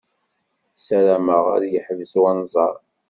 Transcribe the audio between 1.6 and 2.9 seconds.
yeḥbes unẓar.